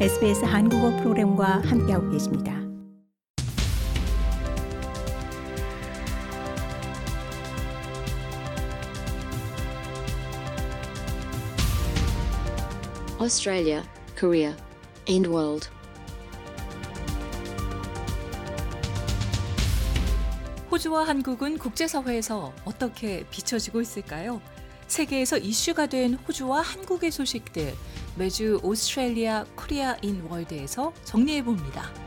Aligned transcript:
SBS 0.00 0.44
한국어 0.44 0.90
프로그램과 0.96 1.62
함께하고 1.66 2.10
계십니다. 2.10 2.52
Australia, 13.20 13.84
Korea, 14.18 14.56
and 15.08 15.30
world. 15.30 15.68
호주와 20.72 21.06
한국은 21.06 21.56
국제사회에서 21.56 22.52
어떻게 22.64 23.24
비춰지고 23.30 23.80
있을까요? 23.80 24.42
세계에서 24.86 25.38
이슈가 25.38 25.86
된 25.86 26.14
호주와 26.14 26.60
한국의 26.60 27.10
소식들 27.10 27.74
매주 28.16 28.60
Australia 28.62 29.44
Korea 29.56 29.96
in 30.02 30.22
World에서 30.28 30.92
정리해 31.04 31.42
봅니다. 31.42 32.03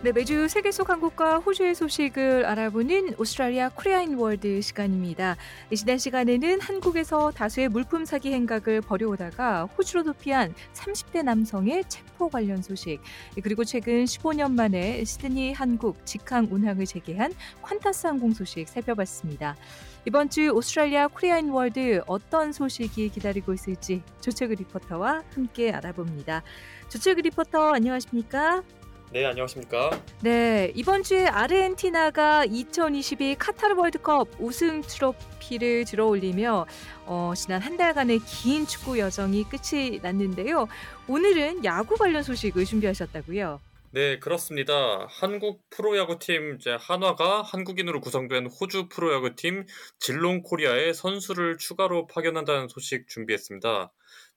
네, 0.00 0.12
매주 0.12 0.46
세계 0.46 0.70
속 0.70 0.90
한국과 0.90 1.38
호주의 1.38 1.74
소식을 1.74 2.46
알아보는 2.46 3.16
Australia 3.18 3.70
Korea 3.70 4.01
in 4.01 4.14
World 4.14 4.60
시간입니다. 4.60 5.36
지난 5.74 5.98
시간에는 5.98 6.60
한국에서 6.60 7.32
다수의 7.32 7.68
물품 7.68 8.04
사기 8.04 8.32
행각을 8.32 8.80
벌여오다가 8.80 9.64
호주로 9.64 10.04
도피한 10.04 10.54
30대 10.72 11.24
남성의 11.24 11.82
체포 11.88 12.28
관련 12.28 12.62
소식, 12.62 13.00
그리고 13.42 13.64
최근 13.64 14.04
15년 14.04 14.52
만에 14.52 15.02
시드니 15.02 15.52
한국 15.52 16.06
직항 16.06 16.46
운항을 16.48 16.86
재개한 16.86 17.34
퀀타스 17.62 18.06
항공 18.06 18.34
소식 18.34 18.68
살펴봤습니다. 18.68 19.56
이번 20.04 20.30
주 20.30 20.48
Australia 20.50 21.08
Korea 21.08 21.38
in 21.38 21.50
World 21.50 22.02
어떤 22.06 22.52
소식이 22.52 23.08
기다리고 23.08 23.52
있을지 23.52 24.04
조철그 24.20 24.54
리포터와 24.54 25.24
함께 25.34 25.72
알아봅니다. 25.72 26.44
조철그 26.88 27.22
리포터 27.22 27.72
안녕하십니까? 27.72 28.62
네, 29.10 29.24
안녕하십니까? 29.24 30.02
네, 30.20 30.70
이번 30.74 31.02
주에 31.02 31.26
아르헨티나가 31.26 32.44
2022 32.44 33.36
카타르 33.36 33.74
월드컵 33.74 34.28
우승 34.38 34.82
트로피를 34.82 35.86
들어 35.86 36.06
올리며 36.06 36.66
어, 37.06 37.32
지난 37.34 37.62
한 37.62 37.78
달간의 37.78 38.18
긴 38.26 38.66
축구 38.66 38.98
여정이 38.98 39.44
끝이 39.44 40.00
났는데요. 40.02 40.68
오늘은 41.08 41.64
야구 41.64 41.96
관련 41.96 42.22
소식을 42.22 42.66
준비하셨다고요? 42.66 43.60
네, 43.92 44.18
그렇습니다. 44.18 45.06
한국 45.08 45.62
프로야구팀 45.70 46.56
이제 46.56 46.76
한화가 46.78 47.40
한국인으로 47.40 48.02
구성된 48.02 48.48
호주 48.48 48.90
프로야구팀 48.90 49.64
질롱 49.98 50.42
코리아에 50.42 50.92
선수를 50.92 51.56
추가로 51.56 52.06
파견한다는 52.08 52.68
소식 52.68 53.08
준비했습니다. 53.08 53.90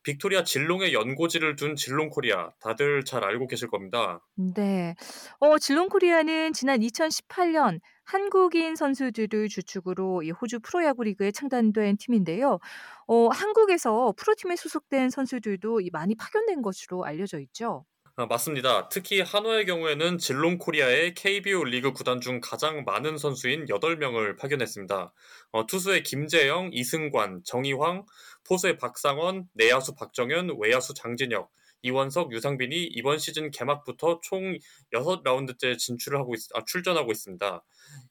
빅토리아 0.03 0.43
질롱에 0.43 0.93
연고지를 0.93 1.55
둔 1.55 1.75
질롱 1.75 2.09
코리아 2.09 2.51
다들 2.59 3.05
잘 3.05 3.23
알고 3.23 3.47
계실 3.47 3.69
겁니다. 3.69 4.21
네. 4.35 4.95
어, 5.39 5.59
질롱 5.59 5.89
코리아는 5.89 6.53
지난 6.53 6.81
2018년 6.81 7.79
한국인 8.03 8.75
선수들을 8.75 9.47
주축으로 9.47 10.23
이 10.23 10.31
호주 10.31 10.59
프로야구 10.61 11.03
리그에 11.03 11.31
창단된 11.31 11.97
팀인데요. 11.97 12.59
어, 13.07 13.27
한국에서 13.27 14.13
프로팀에 14.17 14.55
소속된 14.55 15.09
선수들도 15.09 15.81
많이 15.91 16.15
파견된 16.15 16.61
것으로 16.61 17.05
알려져 17.05 17.39
있죠. 17.39 17.85
아, 18.17 18.25
맞습니다. 18.25 18.89
특히 18.89 19.21
한화의 19.21 19.65
경우에는 19.65 20.17
질롱 20.17 20.57
코리아의 20.57 21.13
KBO 21.13 21.63
리그 21.63 21.93
구단 21.93 22.19
중 22.19 22.41
가장 22.41 22.83
많은 22.83 23.17
선수인 23.17 23.67
8명을 23.67 24.37
파견했습니다. 24.37 25.13
어, 25.51 25.65
투수의 25.65 26.03
김재영, 26.03 26.71
이승관, 26.73 27.43
정이황, 27.45 28.05
포수의 28.45 28.77
박상원, 28.77 29.47
내야수 29.53 29.95
박정현, 29.95 30.57
외야수 30.59 30.93
장진혁, 30.93 31.49
이원석, 31.83 32.33
유상빈이 32.33 32.83
이번 32.83 33.17
시즌 33.17 33.49
개막부터 33.49 34.19
총 34.21 34.57
6라운드째 34.93 35.77
진출을 35.77 36.19
하고 36.19 36.35
있, 36.35 36.41
아, 36.53 36.65
출전하고 36.65 37.13
있습니다. 37.13 37.63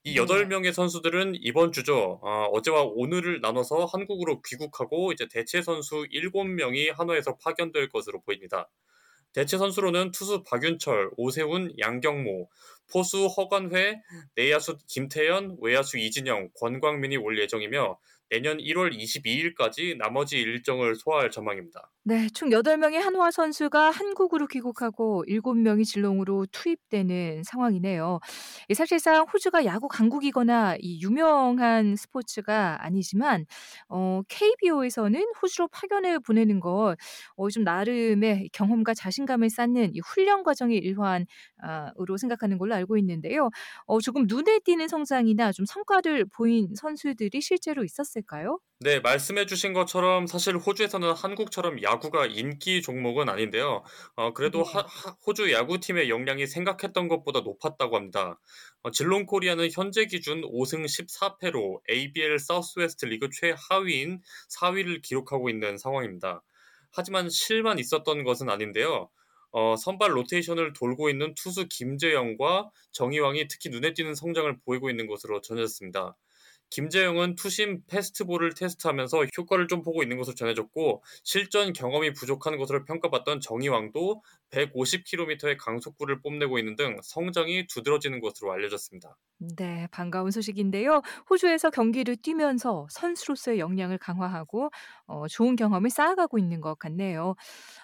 이 0.05 0.15
8명의 0.17 0.73
선수들은 0.73 1.35
이번 1.41 1.73
주죠. 1.73 2.21
어, 2.23 2.47
어제와 2.53 2.85
오늘을 2.85 3.43
나눠서 3.43 3.85
한국으로 3.85 4.41
귀국하고 4.43 5.13
이제 5.13 5.29
대체 5.31 5.61
선수 5.61 6.07
7명이 6.11 6.95
한화에서 6.97 7.37
파견될 7.37 7.91
것으로 7.91 8.23
보입니다. 8.23 8.71
대체 9.33 9.59
선수로는 9.59 10.11
투수 10.13 10.43
박윤철, 10.45 11.11
오세훈, 11.17 11.73
양경모, 11.79 12.49
포수 12.93 13.27
허관회, 13.27 14.01
내야수 14.35 14.79
김태현, 14.87 15.59
외야수 15.61 15.99
이진영, 15.99 16.51
권광민이 16.59 17.17
올 17.17 17.39
예정이며 17.39 17.99
내년 18.31 18.59
1월 18.59 18.97
22일까지 18.97 19.97
나머지 19.97 20.39
일정을 20.39 20.95
소화할 20.95 21.31
전망입니다. 21.31 21.91
네, 22.03 22.29
총 22.33 22.51
8명의 22.53 22.95
한화 22.95 23.31
선수가 23.31 23.91
한국으로 23.91 24.47
귀국하고 24.47 25.25
7명이 25.29 25.85
질롱으로 25.85 26.47
투입되는 26.51 27.43
상황이네요. 27.45 28.21
사실상 28.75 29.27
호주가 29.33 29.65
야구 29.67 29.87
강국이거나 29.87 30.77
이 30.81 31.01
유명한 31.03 31.97
스포츠가 31.97 32.79
아니지만 32.85 33.45
어, 33.89 34.23
KBO에서는 34.29 35.23
호주로 35.43 35.69
파견을 35.69 36.21
보내는 36.21 36.61
것좀 36.61 36.97
어, 37.37 37.47
나름의 37.65 38.49
경험과 38.53 38.95
자신감을 38.95 39.51
쌓는 39.51 39.95
이 39.95 40.01
훈련 40.01 40.43
과정의 40.43 40.79
일환으로 40.79 42.17
생각하는 42.19 42.57
걸로 42.59 42.75
알고 42.77 42.97
있는데요. 42.97 43.51
어, 43.87 44.01
조금 44.01 44.25
눈에 44.27 44.61
띄는 44.65 44.89
성장이나 44.89 45.53
좀 45.53 45.67
성과를 45.67 46.25
보인 46.35 46.75
선수들이 46.75 47.41
실제로 47.41 47.85
있었 47.85 48.05
을까요? 48.21 48.61
네, 48.83 48.99
말씀해 49.01 49.45
주신 49.45 49.75
것처럼 49.75 50.27
사실 50.27 50.57
호주에서는 50.57 51.13
한국처럼 51.13 51.83
야구가 51.83 52.27
인기 52.27 52.81
종목은 52.81 53.29
아닌데요. 53.29 53.83
어, 54.17 54.33
그래도 54.33 54.63
하, 54.63 54.81
호주 55.27 55.53
야구팀의 55.53 56.09
역량이 56.09 56.47
생각했던 56.47 57.09
것보다 57.09 57.41
높았다고 57.41 57.97
합니다. 57.97 58.41
어, 58.83 58.91
질롱 58.91 59.27
코리아는 59.27 59.69
현재 59.71 60.07
기준 60.07 60.41
5승 60.43 60.87
14패로 60.87 61.81
ABL 61.91 62.39
사우스웨스트 62.39 63.05
리그 63.05 63.29
최하위인 63.31 64.23
4위를 64.49 65.03
기록하고 65.03 65.51
있는 65.51 65.77
상황입니다. 65.77 66.43
하지만 66.91 67.29
실만 67.29 67.79
있었던 67.79 68.25
것은 68.25 68.49
아닌데요. 68.49 69.11
어, 69.53 69.77
선발 69.77 70.17
로테이션을 70.17 70.73
돌고 70.73 71.11
있는 71.11 71.35
투수 71.35 71.67
김재영과 71.69 72.71
정희왕이 72.93 73.49
특히 73.49 73.69
눈에 73.69 73.93
띄는 73.93 74.15
성장을 74.15 74.57
보이고 74.65 74.89
있는 74.89 75.07
것으로 75.07 75.41
전해졌습니다. 75.41 76.17
김재영은 76.71 77.35
투심 77.35 77.83
패스트볼을 77.89 78.55
테스트하면서 78.55 79.27
효과를 79.37 79.69
좀 79.69 79.83
보고 79.83 80.03
있는 80.03 80.17
것으로 80.17 80.35
전해졌고 80.35 81.03
실전 81.25 81.73
경험이 81.73 82.13
부족한 82.13 82.57
것으로 82.57 82.85
평가받던 82.85 83.41
정희왕도 83.41 84.23
150km의 84.51 85.57
강속구를 85.59 86.23
뽐내고 86.23 86.59
있는 86.59 86.77
등 86.77 86.97
성장이 87.03 87.67
두드러지는 87.67 88.21
것으로 88.21 88.53
알려졌습니다. 88.53 89.17
네, 89.57 89.89
반가운 89.91 90.31
소식인데요. 90.31 91.03
호주에서 91.29 91.71
경기를 91.71 92.17
뛰면서 92.17 92.87
선수로서의 92.91 93.59
역량을 93.59 93.99
강화하고 93.99 94.71
어, 95.07 95.29
좋은 95.29 95.57
경험을 95.57 95.91
쌓아가고 95.91 96.39
있는 96.39 96.61
것 96.61 96.79
같네요. 96.79 97.35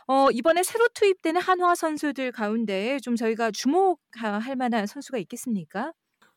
어, 0.06 0.30
이번에 0.30 0.62
새로 0.62 0.86
투입되는 0.94 1.40
한화 1.40 1.74
선수들 1.74 2.32
가운데 2.32 2.98
좀 3.00 3.16
저희가 3.16 3.50
주목할 3.50 4.56
만한 4.56 4.86
선수가 4.86 5.18
있겠습니까? 5.18 5.92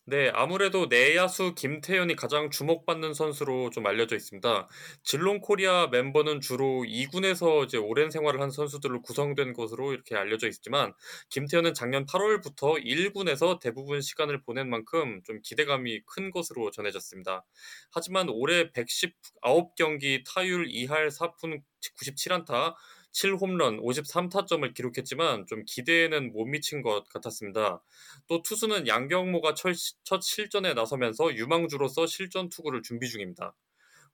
네, 0.10 0.32
아무래도 0.34 0.88
내야수 0.88 1.54
김태현이 1.54 2.16
가장 2.16 2.50
주목받는 2.50 3.14
선수로 3.14 3.70
좀 3.70 3.86
알려져 3.86 4.16
있습니다. 4.16 4.68
질롱 5.04 5.40
코리아 5.40 5.86
멤버는 5.86 6.42
주로 6.42 6.84
2군에서 6.84 7.64
이제 7.66 7.78
오랜 7.78 8.10
생활을 8.10 8.42
한 8.42 8.50
선수들로 8.50 9.04
구성된 9.04 9.54
것으로 9.54 9.94
이렇게 9.94 10.16
알려져 10.16 10.48
있지만 10.48 10.94
김태현은 11.30 11.76
작년 11.76 12.08
8월부터 12.08 12.84
1군에서 12.84 13.60
대부분 13.60 14.02
시간을 14.02 14.42
보낸 14.42 14.68
만큼 14.68 15.22
좀 15.26 15.42
기대감이 15.44 16.02
큰 16.08 16.32
것으로 16.32 16.72
전해졌습니다. 16.72 17.46
하지만 17.92 18.30
올해 18.30 18.72
119경기 18.72 20.24
타율 20.26 20.66
2할 20.68 21.10
4푼 21.12 21.62
97안타 22.02 22.74
7홈런 23.12 23.82
53타점을 23.82 24.74
기록했지만 24.74 25.46
좀 25.48 25.64
기대에는 25.66 26.32
못 26.32 26.46
미친 26.46 26.82
것 26.82 27.08
같았습니다. 27.10 27.82
또 28.28 28.42
투수는 28.42 28.88
양경모가 28.88 29.56
첫 29.56 30.22
실전에 30.22 30.74
나서면서 30.74 31.36
유망주로서 31.36 32.08
실전 32.08 32.50
투구를 32.50 32.82
준비 32.84 33.10
중입니다. 33.10 33.56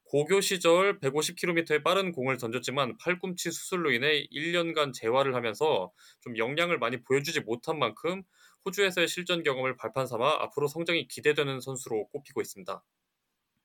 고교 0.08 0.40
시절 0.42 1.00
150km의 1.00 1.84
빠른 1.84 2.12
공을 2.12 2.38
던졌지만 2.38 2.96
팔꿈치 2.98 3.52
수술로 3.52 3.92
인해 3.92 4.28
1년간 4.32 4.94
재활을 4.94 5.34
하면서 5.36 5.92
좀 6.22 6.38
역량을 6.38 6.78
많이 6.78 7.02
보여주지 7.02 7.42
못한 7.42 7.80
만큼 7.80 8.22
호주에서의 8.66 9.08
실전 9.08 9.44
경험을 9.44 9.78
발판 9.78 10.06
삼아 10.06 10.44
앞으로 10.44 10.68
성장이 10.68 11.08
기대되는 11.08 11.60
선수로 11.60 12.08
꼽히고 12.10 12.42
있습니다. 12.42 12.84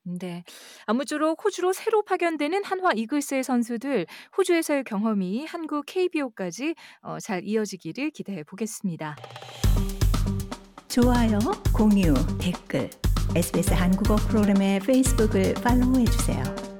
네. 0.03 0.43
아무쪼록 0.85 1.43
호주로 1.43 1.73
새로 1.73 2.01
파견되는 2.03 2.63
한화 2.63 2.93
이글스의 2.93 3.43
선수들 3.43 4.07
호주에서의 4.37 4.83
경험이 4.83 5.45
한국 5.45 5.85
KBO까지 5.85 6.75
어, 7.01 7.19
잘 7.19 7.43
이어지기를 7.43 8.11
기대해 8.11 8.43
보겠습니다. 8.43 9.15
좋아요, 10.87 11.39
공유, 11.73 12.13
댓글, 12.39 12.89
SBS 13.35 13.73
한국어 13.73 14.17
프로그램의 14.17 14.81
페이스북을 14.81 15.53
팔로우해 15.55 16.03
주세요. 16.05 16.70